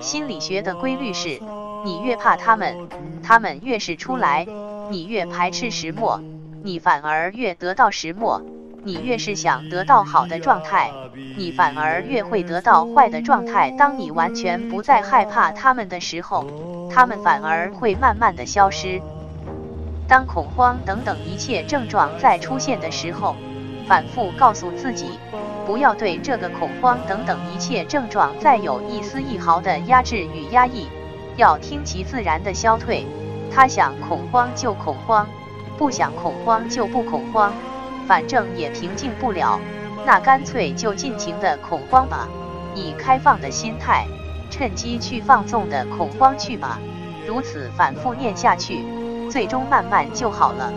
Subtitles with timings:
[0.00, 1.40] 心理学的规律是，
[1.84, 2.88] 你越怕他们，
[3.22, 4.46] 他们越是出来；
[4.90, 6.20] 你越排斥石墨，
[6.62, 8.40] 你反而越得到石墨；
[8.82, 10.90] 你越是想得到好的状态，
[11.36, 13.70] 你反而越会得到坏的状态。
[13.72, 16.46] 当你完全不再害怕他们的时候，
[16.90, 19.00] 他们反而会慢慢的消失。
[20.08, 23.36] 当恐慌等等一切症状再出现的时候，
[23.90, 25.18] 反复告诉自己，
[25.66, 30.86] 不要对这个恐慌等等一切症状再有一丝一毫的压制与压抑，
[31.36, 33.04] 要听其自然的消退。
[33.50, 35.26] 他想恐慌就恐慌，
[35.76, 37.52] 不想恐慌就不恐慌，
[38.06, 39.58] 反正也平静不了，
[40.06, 42.28] 那干脆就尽情的恐慌吧，
[42.76, 44.06] 以开放的心态，
[44.50, 46.78] 趁机去放纵的恐慌去吧。
[47.26, 48.84] 如此反复念下去，
[49.28, 50.72] 最终慢慢就好了。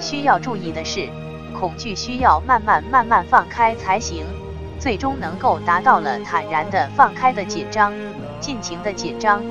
[0.00, 1.10] 需要注意的是。
[1.58, 4.24] 恐惧需要慢慢慢慢放开才行，
[4.78, 7.92] 最终能够达到了坦然的放开的紧张，
[8.40, 9.42] 尽情的紧张，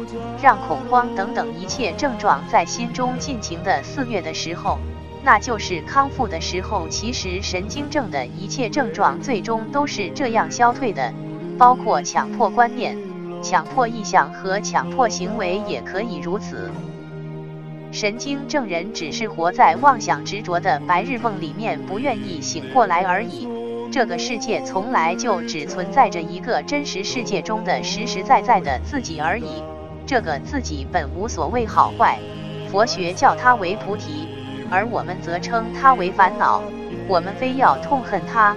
[0.42, 4.78] 让恐慌等等一切症状在心中尽情的肆虐的时候，
[5.24, 6.88] 那就是康复的时候。
[6.90, 11.12] 其实神经症的一切症状最终都是这样消退的，
[11.58, 12.96] 包括强迫观念、
[13.42, 16.70] 强迫意向和强迫行为也可以如此。
[17.96, 23.48] 神经症人只是活在妄想执着的白日梦里面，不愿意醒过来而已。
[23.90, 29.64] 这个世界从来就只存在着一个真实世界中的实实在在的自己而已。
[30.06, 32.20] 这个自己本无所谓好坏，
[32.70, 34.28] 佛学叫它为菩提，
[34.70, 36.62] 而我们则称它为烦恼。
[37.08, 38.54] 我们非要痛恨它、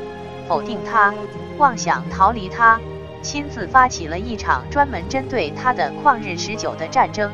[0.48, 1.14] 否定它、
[1.59, 2.81] 妄想逃离它，
[3.22, 7.31] 亲自发起了一场专门针对它的旷日持久的战争。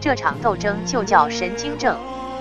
[0.00, 1.96] 这场斗争就叫神经症。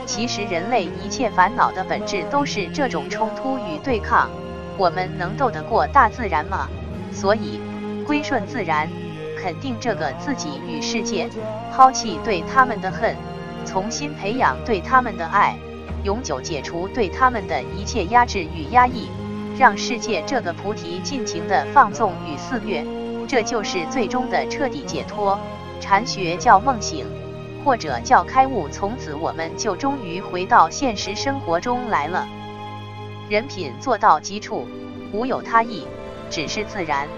[0.05, 4.29] 其实人类一切烦恼的本质都是这种冲突与对抗。
[4.77, 6.69] 我们能斗得过大自然吗？
[7.11, 7.59] 所以
[8.05, 8.87] 归顺自然，
[9.41, 11.27] 肯定这个自己与世界，
[11.73, 13.15] 抛弃对他们的恨，
[13.65, 15.57] 重新培养对他们的爱，
[16.03, 19.09] 永久解除对他们的一切压制与压抑，
[19.57, 22.85] 让世界这个菩提尽情的放纵与肆虐，
[23.27, 25.37] 这就是最终的彻底解脱。
[25.81, 27.05] 禅学叫梦醒。
[27.67, 32.25] 或者叫开悟，从此我们就终于回到现实生活中来了。
[33.29, 34.65] 人品做到极处，
[35.11, 35.85] 无有他意，
[36.29, 37.09] 只是自然。